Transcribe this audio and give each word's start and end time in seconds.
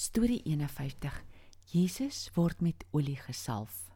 Storie 0.00 0.40
51. 0.44 1.24
Jesus 1.64 2.30
word 2.34 2.60
met 2.60 2.84
olie 2.90 3.18
gesalf. 3.20 3.90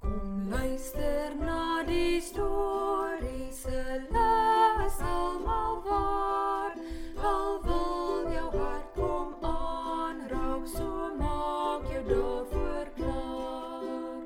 Kom 0.00 0.48
luister 0.48 1.36
na 1.36 1.84
die 1.84 2.16
storie 2.24 3.52
se 3.52 3.84
les 4.08 4.96
almal 5.04 5.76
waar. 5.84 6.80
Al 7.20 7.60
wil 7.68 8.32
jou 8.32 8.48
hart 8.56 8.96
kom 8.96 9.36
aanraak, 9.44 10.64
so 10.72 11.12
maak 11.20 11.84
jou 11.92 12.04
daarvoor 12.08 12.88
klaar. 12.96 14.24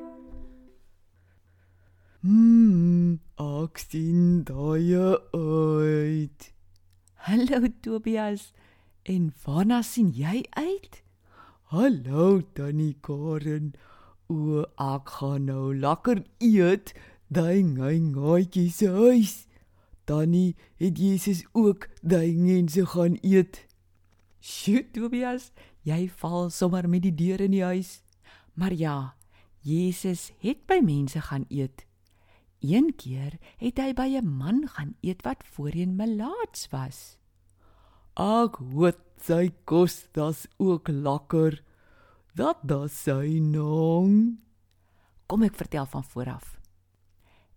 Ek 3.50 3.82
sien 3.88 4.44
daai 4.46 4.94
uit. 4.94 5.43
Hallo 7.24 7.68
Tobias. 7.80 8.52
En 9.02 9.30
waarna 9.44 9.78
sien 9.82 10.10
jy 10.12 10.42
uit? 10.50 10.98
Hallo 11.72 12.42
Tannie 12.52 12.98
Karen. 13.00 13.70
O, 14.28 14.66
ek 14.76 15.08
gaan 15.08 15.46
nou 15.48 15.70
lekker 15.72 16.20
eet. 16.44 16.92
Daai 17.32 17.62
ngai 17.64 17.96
ngaatjie 18.10 18.66
se 18.68 18.90
huis. 18.92 19.32
Tannie, 20.04 20.52
het 20.76 21.00
Jesus 21.00 21.40
ook 21.56 21.88
daai 22.04 22.36
mense 22.36 22.84
gaan 22.92 23.16
eet? 23.22 23.62
Sjoe 24.44 24.84
Tobias, 24.92 25.48
jy 25.88 26.04
val 26.20 26.50
sommer 26.52 26.84
met 26.92 27.08
die 27.08 27.16
deur 27.24 27.40
in 27.40 27.56
die 27.56 27.64
huis. 27.64 28.02
Maar 28.52 28.76
ja, 28.76 28.98
Jesus 29.64 30.28
het 30.44 30.66
by 30.68 30.82
mense 30.84 31.24
gaan 31.24 31.48
eet. 31.48 31.86
Een 32.64 32.94
keer 32.96 33.36
het 33.60 33.76
hy 33.76 33.92
by 33.92 34.08
'n 34.16 34.28
man 34.40 34.64
gaan 34.68 34.96
eet 35.04 35.20
wat 35.22 35.44
voorheen 35.52 35.96
melaats 35.96 36.68
was. 36.72 37.18
Ek 38.16 38.56
hoor 38.56 38.96
sy 39.20 39.52
kos 39.64 40.08
das 40.12 40.46
ook 40.56 40.88
lekker. 40.88 41.62
Dat 42.34 42.58
das 42.62 43.02
sy 43.02 43.38
naam. 43.38 44.38
Kom 45.26 45.42
ek 45.42 45.54
vertel 45.54 45.86
van 45.86 46.04
vooraf. 46.04 46.58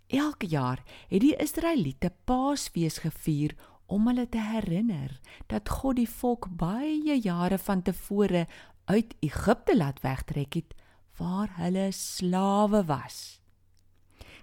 Elke 0.07 0.47
jaar 0.47 0.83
het 1.07 1.21
die 1.21 1.35
Israeliete 1.35 2.11
Paasfees 2.25 2.97
gevier 2.97 3.55
om 3.85 4.07
hulle 4.07 4.29
te 4.29 4.39
herinner 4.39 5.19
dat 5.47 5.69
God 5.69 5.95
die 5.95 6.09
volk 6.09 6.47
baie 6.49 7.19
jare 7.21 7.57
van 7.57 7.81
tevore 7.81 8.47
uit 8.85 9.15
Egipte 9.19 9.77
laat 9.77 10.01
wegtrek 10.01 10.53
het 10.53 10.73
waar 11.17 11.49
hulle 11.57 11.91
slawe 11.91 12.85
was. 12.85 13.39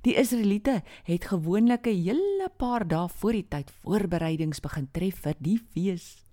Die 0.05 0.19
Israeliete 0.21 0.83
het 1.05 1.25
gewoonlik 1.25 1.87
'n 1.87 2.03
hele 2.05 2.49
paar 2.57 2.89
dae 2.89 3.09
voor 3.09 3.33
die 3.33 3.49
tyd 3.49 3.71
voorbereidings 3.71 4.61
begin 4.61 4.89
tref 4.93 5.21
vir 5.21 5.35
die 5.39 5.59
fees. 5.73 6.25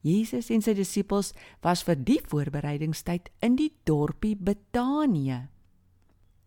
Jesus 0.00 0.50
en 0.50 0.62
sy 0.62 0.74
disippels 0.74 1.32
was 1.62 1.82
vir 1.82 1.96
die 1.96 2.20
voorbereidingstyd 2.20 3.30
in 3.40 3.56
die 3.56 3.72
dorpie 3.84 4.36
Betanië. 4.36 5.48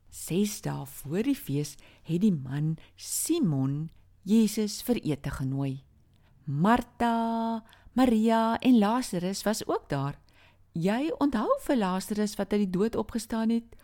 6 0.09 0.62
dae 0.62 0.86
voor 0.86 1.23
die 1.23 1.36
fees 1.36 1.78
het 2.04 2.22
die 2.22 2.34
man 2.34 2.78
Simon 2.95 3.89
Jesus 4.23 4.82
vir 4.82 5.00
ete 5.04 5.32
genooi. 5.32 5.84
Martha, 6.45 7.64
Maria 7.94 8.58
en 8.59 8.78
Lazarus 8.78 9.44
was 9.44 9.67
ook 9.67 9.89
daar. 9.89 10.20
Jy 10.72 11.12
onthou 11.20 11.50
vir 11.66 11.76
Lazarus 11.76 12.36
wat 12.36 12.54
uit 12.54 12.59
die 12.59 12.70
dood 12.70 12.95
opgestaan 12.95 13.50
het? 13.50 13.76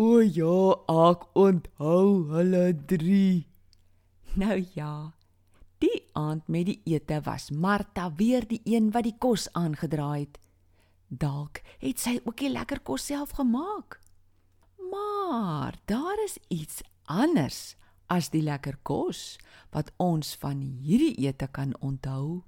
O 0.00 0.20
ja, 0.20 0.72
ek 0.88 1.26
onthou 1.36 2.28
hulle 2.32 2.72
drie. 2.88 3.46
Nou 4.34 4.56
ja. 4.74 5.12
Die 5.82 5.98
aand 6.16 6.48
met 6.48 6.68
die 6.70 6.78
ete 6.88 7.18
was 7.26 7.50
Martha 7.50 8.06
weer 8.16 8.46
die 8.48 8.62
een 8.64 8.92
wat 8.94 9.04
die 9.04 9.16
kos 9.18 9.48
aangedra 9.52 10.12
het. 10.14 10.38
Dalk 11.08 11.60
het 11.82 12.00
sy 12.00 12.20
ook 12.24 12.38
die 12.40 12.52
lekker 12.52 12.80
kos 12.80 13.04
self 13.10 13.34
gemaak. 13.36 13.98
Maar 14.78 15.76
daar 15.84 16.24
is 16.24 16.38
iets 16.48 16.80
anders 17.04 17.74
as 18.06 18.30
die 18.32 18.44
lekker 18.44 18.78
kos 18.82 19.36
wat 19.74 19.92
ons 20.00 20.32
van 20.40 20.62
hierdie 20.62 21.14
ete 21.26 21.48
kan 21.52 21.74
onthou. 21.80 22.44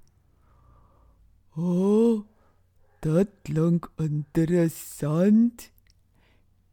O, 1.55 1.61
oh, 1.61 2.15
dit 3.05 3.29
klink 3.43 3.91
interessant. 4.01 5.69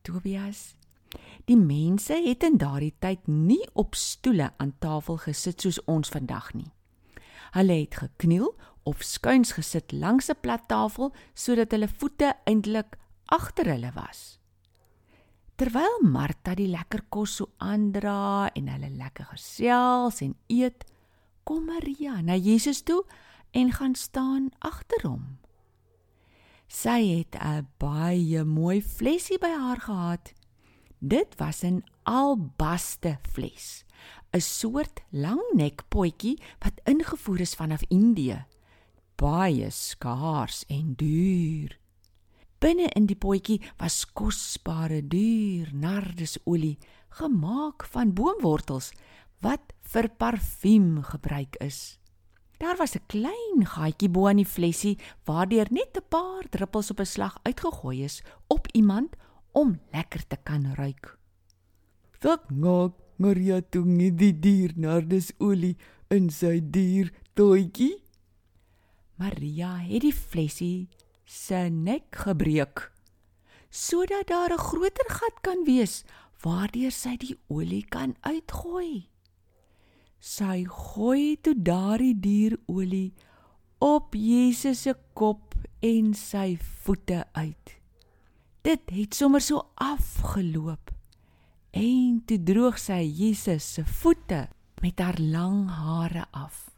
Tobias, 0.03 0.75
die 1.47 1.57
mense 1.57 2.17
het 2.25 2.43
in 2.47 2.59
daardie 2.59 2.95
tyd 2.99 3.27
nie 3.27 3.63
op 3.79 3.95
stoele 3.95 4.51
aan 4.57 4.75
tafel 4.83 5.21
gesit 5.23 5.63
soos 5.63 5.81
ons 5.91 6.11
vandag 6.13 6.53
nie. 6.55 6.71
Hulle 7.53 7.83
het 7.83 7.99
gekniel 8.01 8.55
of 8.89 9.03
skuins 9.07 9.53
gesit 9.53 9.93
langs 9.93 10.31
'n 10.31 10.41
plat 10.41 10.69
tafel 10.69 11.12
sodat 11.35 11.71
hulle 11.71 11.89
voete 11.89 12.35
eintlik 12.45 12.97
agter 13.27 13.67
hulle 13.67 13.93
was. 13.95 14.39
Terwyl 15.57 16.01
Martha 16.03 16.55
die 16.55 16.69
lekker 16.69 17.05
kos 17.09 17.37
so 17.37 17.53
aandra 17.59 18.51
en 18.55 18.69
hulle 18.69 18.91
lekker 18.91 19.25
gesels 19.25 20.21
en 20.21 20.35
eet, 20.49 20.85
kom 21.45 21.65
Maria 21.65 22.21
na 22.21 22.35
Jesus 22.35 22.83
toe 22.83 23.05
en 23.51 23.73
gaan 23.73 23.95
staan 23.95 24.51
agter 24.59 25.09
hom. 25.09 25.42
Sy 26.72 27.21
het 27.21 27.37
'n 27.37 27.69
baie 27.78 28.44
mooi 28.44 28.81
flesie 28.81 29.38
by 29.38 29.53
haar 29.53 29.81
gehad. 29.81 30.33
Dit 30.99 31.37
was 31.37 31.62
'n 31.62 31.84
albaste 32.03 33.19
fles, 33.33 33.84
'n 34.33 34.41
soort 34.41 35.03
langnekpotjie 35.11 36.41
wat 36.59 36.81
ingevoer 36.84 37.41
is 37.41 37.55
vanaf 37.55 37.82
Indië. 37.88 38.44
Baie 39.16 39.71
skaars 39.71 40.65
en 40.66 40.94
duur. 40.97 41.78
Binne 42.59 42.88
in 42.88 43.06
die 43.06 43.16
potjie 43.16 43.61
was 43.77 44.12
kosbare 44.12 45.06
duur 45.06 45.69
nardesolie 45.75 46.78
gemaak 47.09 47.84
van 47.84 48.15
boomwortels 48.15 48.93
wat 49.41 49.72
vir 49.81 50.09
parfuum 50.09 51.03
gebruik 51.03 51.56
is. 51.56 52.02
Daar 52.62 52.77
was 52.77 52.95
'n 52.95 53.06
klein 53.06 53.67
gaatjie 53.75 54.09
bo 54.09 54.28
aan 54.28 54.39
die 54.39 54.53
flessie 54.56 54.99
waardeur 55.25 55.67
net 55.71 55.97
'n 55.97 56.09
paar 56.09 56.45
druppels 56.49 56.91
op 56.91 57.00
'n 57.00 57.12
slag 57.15 57.34
uitgegooi 57.43 58.05
is 58.05 58.23
op 58.47 58.67
iemand 58.73 59.17
om 59.53 59.81
lekker 59.93 60.27
te 60.27 60.37
kan 60.43 60.75
ruik. 60.75 61.19
Sak 62.21 62.50
maak 62.50 62.93
Maria 63.17 63.61
toe 63.71 63.84
nie 63.84 64.15
die 64.15 64.39
dier 64.39 64.73
nardesolie 64.77 65.77
in 66.09 66.31
sy 66.31 66.61
dier 66.62 67.11
toetjie. 67.34 68.03
Maria 69.17 69.77
het 69.77 70.00
die 70.00 70.15
flessie 70.15 70.89
se 71.25 71.69
nek 71.69 72.05
gebreek 72.11 72.93
sodat 73.71 74.27
daar 74.27 74.53
'n 74.53 74.59
groter 74.69 75.11
gat 75.11 75.37
kan 75.41 75.65
wees 75.65 76.05
waardeur 76.43 76.91
sy 76.91 77.17
die 77.17 77.39
olie 77.49 77.84
kan 77.84 78.17
uitgooi. 78.21 79.12
Sy 80.22 80.62
gooi 80.71 81.34
toe 81.43 81.56
daardie 81.59 82.15
dierolie 82.15 83.10
op 83.83 84.15
Jesus 84.15 84.84
se 84.87 84.93
kop 85.19 85.56
en 85.83 86.12
sy 86.15 86.55
voete 86.84 87.25
uit. 87.34 87.72
Dit 88.62 88.93
het 88.94 89.16
sommer 89.19 89.43
so 89.43 89.65
afgeloop. 89.82 90.93
En 91.75 92.21
toe 92.22 92.38
droog 92.38 92.78
sy 92.78 93.00
Jesus 93.03 93.66
se 93.66 93.82
voete 93.82 94.44
met 94.84 95.03
haar 95.03 95.19
lang 95.19 95.66
hare 95.75 96.28
af. 96.31 96.69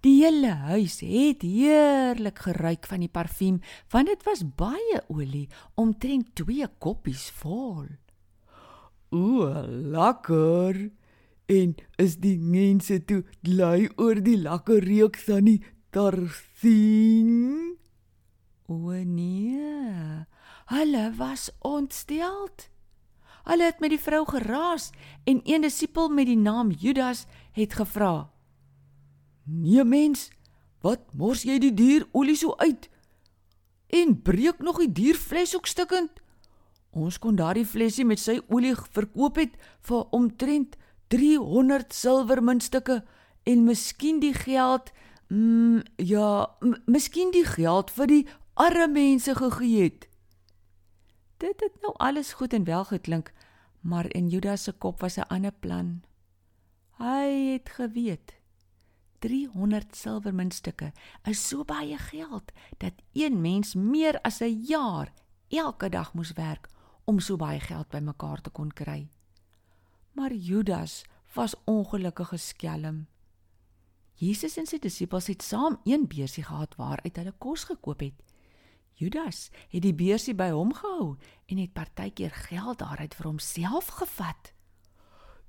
Die 0.00 0.22
hele 0.22 0.54
huis 0.70 1.02
het 1.04 1.44
heerlik 1.44 2.40
geruik 2.46 2.88
van 2.88 3.04
die 3.04 3.12
parfuum, 3.12 3.58
want 3.92 4.08
dit 4.08 4.24
was 4.24 4.40
baie 4.56 5.02
olie, 5.12 5.50
omtrent 5.76 6.32
2 6.40 6.64
koppies 6.80 7.28
vol. 7.42 7.84
O, 9.12 9.44
lekker. 9.92 10.80
En 11.50 11.74
is 11.98 12.14
die 12.22 12.38
mense 12.38 13.00
toe 13.10 13.24
bly 13.42 13.88
oor 13.98 14.20
die 14.22 14.38
lekker 14.38 14.84
reuk 14.86 15.16
van 15.18 15.48
die 15.48 15.58
tarsien? 15.90 17.74
O 18.70 18.94
nee. 18.94 20.26
Hulle 20.70 21.04
was 21.18 21.48
ontsteld. 21.66 22.68
Hulle 23.48 23.66
het 23.66 23.80
met 23.82 23.90
die 23.90 23.98
vrou 23.98 24.22
geraas 24.28 24.92
en 25.26 25.40
een 25.42 25.66
disipel 25.66 26.12
met 26.14 26.28
die 26.30 26.38
naam 26.38 26.70
Judas 26.70 27.26
het 27.52 27.74
gevra: 27.74 28.30
"Nee 29.44 29.84
mens, 29.84 30.30
wat 30.80 31.14
mors 31.14 31.42
jy 31.42 31.58
die 31.58 31.74
dier 31.74 32.06
olie 32.12 32.36
so 32.36 32.54
uit? 32.56 32.90
En 33.86 34.22
breek 34.22 34.58
nog 34.58 34.78
die 34.78 34.92
dier 34.92 35.16
vleis 35.16 35.56
ook 35.56 35.66
stukkend? 35.66 36.10
Ons 36.90 37.18
kon 37.18 37.34
daardie 37.36 37.66
flesie 37.66 38.04
met 38.04 38.18
sy 38.18 38.40
olie 38.48 38.74
verkoop 38.74 39.36
het 39.36 39.56
vir 39.80 40.06
omtrent 40.10 40.76
300 41.10 41.94
silwermuntstukke 41.94 43.00
en 43.42 43.64
miskien 43.66 44.20
die 44.22 44.34
geld 44.34 44.92
mm 45.28 45.82
ja, 45.96 46.56
miskien 46.86 47.30
die 47.34 47.44
geld 47.46 47.90
vir 47.94 48.06
die 48.06 48.24
arme 48.54 48.86
mense 48.92 49.34
gegee 49.34 49.82
het. 49.82 50.06
Dit 51.42 51.62
het 51.64 51.80
nou 51.82 51.94
alles 51.98 52.32
goed 52.38 52.52
en 52.52 52.64
wel 52.64 52.84
geklink, 52.84 53.32
maar 53.80 54.10
in 54.14 54.28
Judas 54.28 54.62
se 54.62 54.72
kop 54.72 55.00
was 55.00 55.16
'n 55.16 55.28
ander 55.28 55.52
plan. 55.52 56.02
Hy 56.98 57.52
het 57.52 57.68
geweet 57.68 58.34
300 59.18 59.96
silwermuntstukke 59.96 60.92
is 61.24 61.48
so 61.48 61.64
baie 61.64 61.98
geld 61.98 62.52
dat 62.78 62.92
een 63.12 63.40
mens 63.40 63.74
meer 63.74 64.20
as 64.20 64.40
'n 64.40 64.62
jaar 64.66 65.12
elke 65.48 65.88
dag 65.88 66.14
moes 66.14 66.32
werk 66.32 66.68
om 67.04 67.18
so 67.20 67.36
baie 67.36 67.60
geld 67.60 67.88
bymekaar 67.88 68.40
te 68.40 68.50
kon 68.50 68.72
kry. 68.72 69.08
Maar 70.12 70.34
Judas 70.34 71.04
was 71.34 71.54
ongelukkige 71.64 72.36
skelm. 72.36 73.06
Jesus 74.20 74.58
en 74.60 74.66
sy 74.68 74.78
disippels 74.82 75.30
het 75.30 75.42
saam 75.42 75.78
een 75.88 76.04
beursie 76.08 76.44
gehad 76.44 76.74
waaruit 76.76 77.16
hulle 77.16 77.32
kos 77.38 77.64
gekoop 77.70 78.02
het. 78.04 78.16
Judas 79.00 79.48
het 79.72 79.80
die 79.82 79.94
beursie 79.96 80.34
by 80.36 80.50
hom 80.52 80.74
gehou 80.76 81.14
en 81.48 81.60
het 81.62 81.72
partykeer 81.72 82.34
geld 82.50 82.82
daaruit 82.82 83.14
vir 83.16 83.30
homself 83.30 83.88
gevat. 84.02 84.52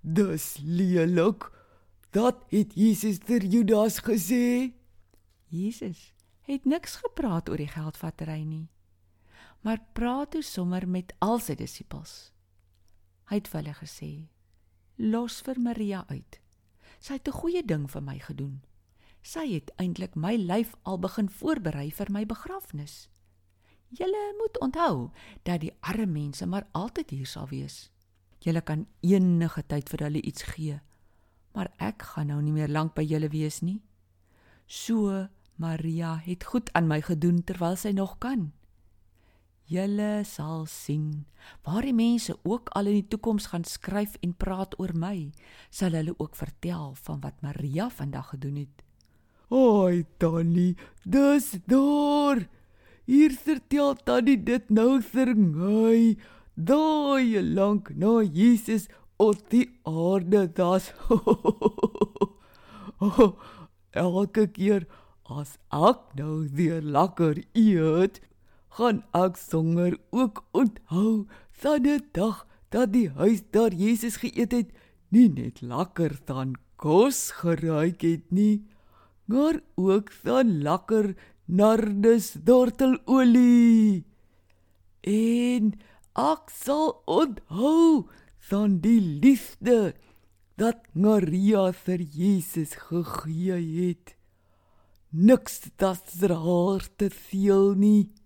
Dis 0.02 0.56
lelik. 0.64 1.50
Dat 2.12 2.44
het 2.52 2.74
Jesus 2.76 3.20
ter 3.20 3.44
Judas 3.44 4.00
gesê. 4.04 4.72
Jesus 5.48 6.12
het 6.48 6.66
niks 6.66 6.96
gepraat 7.04 7.50
oor 7.50 7.60
die 7.60 7.70
geldvattery 7.72 8.42
nie, 8.44 8.68
maar 9.64 9.80
praat 9.96 10.34
toe 10.36 10.42
sommer 10.44 10.88
met 10.88 11.14
al 11.20 11.40
sy 11.40 11.56
disippels. 11.56 12.32
Hy 13.30 13.40
het 13.40 13.48
vir 13.52 13.62
hulle 13.62 13.76
gesê: 13.78 14.12
"Los 15.02 15.42
vir 15.42 15.60
Maria 15.60 16.04
uit. 16.08 16.40
Sy 17.00 17.14
het 17.14 17.28
'n 17.28 17.32
goeie 17.32 17.66
ding 17.66 17.90
vir 17.90 18.02
my 18.02 18.20
gedoen. 18.20 18.62
Sy 19.22 19.54
het 19.54 19.72
eintlik 19.76 20.16
my 20.16 20.36
lyf 20.36 20.76
al 20.84 21.00
begin 21.00 21.30
voorberei 21.30 21.92
vir 21.92 22.12
my 22.12 22.26
begrafnis. 22.26 23.10
Julle 23.90 24.36
moet 24.38 24.60
onthou 24.60 25.12
dat 25.44 25.62
die 25.62 25.74
arme 25.80 26.06
mense 26.06 26.46
maar 26.46 26.68
altyd 26.72 27.10
hier 27.10 27.26
sal 27.26 27.48
wees. 27.48 27.92
Julle 28.40 28.62
kan 28.62 28.88
enige 29.00 29.64
tyd 29.68 29.90
vir 29.90 30.00
hulle 30.00 30.22
iets 30.22 30.44
gee." 30.44 30.80
maar 31.54 31.72
ek 31.84 32.04
gaan 32.14 32.32
nou 32.32 32.40
nie 32.44 32.54
meer 32.56 32.72
lank 32.72 32.96
by 32.96 33.04
julle 33.06 33.30
wees 33.32 33.60
nie. 33.66 33.82
So 34.68 35.28
Maria 35.62 36.16
het 36.24 36.48
goed 36.48 36.72
aan 36.78 36.88
my 36.88 37.02
gedoen 37.06 37.44
terwyl 37.44 37.76
sy 37.76 37.92
nog 37.96 38.18
kan. 38.24 38.52
Julle 39.72 40.26
sal 40.28 40.66
sien, 40.68 41.24
waar 41.64 41.86
die 41.88 41.96
mense 41.96 42.34
ook 42.44 42.70
al 42.76 42.90
in 42.92 42.98
die 42.98 43.08
toekoms 43.14 43.46
gaan 43.54 43.64
skryf 43.64 44.18
en 44.20 44.34
praat 44.36 44.74
oor 44.84 44.92
my, 44.92 45.32
sal 45.72 45.96
hulle 45.96 46.12
ook 46.18 46.36
vertel 46.36 46.90
van 47.06 47.22
wat 47.24 47.38
Maria 47.46 47.86
vandag 47.90 48.34
gedoen 48.34 48.58
het. 48.66 48.82
Oi, 49.48 50.04
Tannie, 50.20 50.76
dis 51.08 51.54
dor. 51.72 52.42
Hier 53.08 53.32
vertel 53.32 53.96
Tannie 54.04 54.36
dit 54.44 54.68
nou 54.76 55.00
vir 55.14 55.32
my. 55.40 56.18
Daai 56.56 57.40
lank 57.40 57.94
na 57.96 58.20
Jesus 58.28 58.90
op 59.16 59.40
die 59.54 59.70
aarde 59.88 60.50
das. 60.52 60.92
Elke 64.04 64.50
keer 64.52 64.84
as 65.32 65.56
ek 65.72 66.12
nou 66.20 66.44
weer 66.60 66.84
lekker 66.84 67.40
eet, 67.56 68.20
gaan 68.78 69.04
ek 69.18 69.38
songer 69.38 69.98
ook 70.12 70.44
onthou 70.52 71.28
die 71.62 72.00
dag 72.16 72.46
dat 72.72 72.94
die 72.94 73.10
huis 73.20 73.44
daar 73.52 73.74
Jesus 73.76 74.22
geëet 74.24 74.54
het, 74.56 74.70
nie 75.12 75.28
net 75.30 75.62
lekker 75.62 76.16
dan 76.26 76.56
kos 76.80 77.32
geruik 77.42 78.02
het 78.02 78.32
nie, 78.32 78.64
maar 79.28 79.60
ook 79.76 80.10
dan 80.24 80.62
lekker 80.64 81.14
nardus 81.46 82.32
dortelolie. 82.48 84.06
En 85.04 85.74
ek 86.16 86.52
sal 86.56 87.02
onthou 87.06 88.08
van 88.52 88.80
die 88.84 89.02
liefde 89.02 89.94
dat 90.58 90.82
Maria 90.94 91.72
vir 91.74 92.02
Jesus 92.02 92.76
gegee 92.88 93.60
het. 93.60 94.16
Niks 95.12 95.60
dat 95.76 96.14
haar 96.32 96.88
te 96.96 97.10
veel 97.10 97.74
nie. 97.76 98.21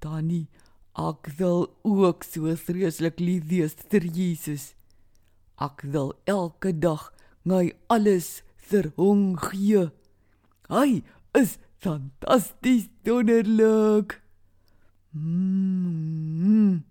Tannie, 0.00 0.48
ek 0.96 1.28
wil 1.38 1.66
ook 1.84 2.24
so 2.24 2.52
vreeslik 2.56 3.20
lief 3.20 3.48
wees 3.52 3.76
vir 3.92 4.04
Jesus. 4.08 4.72
Ek 5.60 5.84
wil 5.84 6.14
elke 6.24 6.72
dag 6.72 7.10
my 7.44 7.68
alles 7.92 8.40
vir 8.70 8.92
hom 8.96 9.36
gee. 9.36 9.90
Hy 10.72 11.02
is 11.36 11.58
fantasties 11.84 12.88
wonderlik. 13.04 14.20
Mmm. 15.12 16.84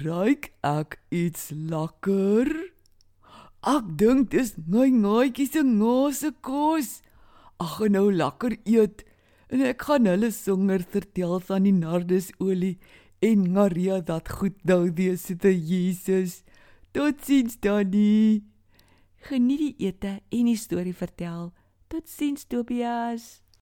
Ryk 0.00 0.52
ek 0.64 0.96
iets 1.12 1.50
lekker? 1.52 2.48
Ek 3.68 3.88
dink 4.00 4.30
dis 4.32 4.54
my 4.64 4.88
maatjie 4.88 5.50
se 5.50 5.60
ngose 5.64 6.32
kos. 6.44 7.02
Ag 7.60 7.82
nou 7.92 8.08
lekker 8.12 8.56
eet 8.64 9.04
en 9.54 9.62
ek 9.62 9.84
gaan 9.86 10.08
hulle 10.10 10.32
songer 10.34 10.82
vertel 10.90 11.36
van 11.46 11.68
die 11.68 11.74
nardusolie 11.76 12.74
en 13.22 13.46
Maria 13.54 14.00
dat 14.02 14.32
goed 14.40 14.56
nou 14.66 14.88
wees 14.98 15.28
te 15.30 15.52
Jesus. 15.54 16.42
Totsiens 16.90 17.54
Danny. 17.62 18.42
Geniet 19.30 19.62
die 19.62 19.86
ete 19.86 20.18
en 20.34 20.50
die 20.50 20.58
storie 20.58 20.96
vertel. 20.96 21.52
Totsiens 21.88 22.48
Tobias. 22.50 23.43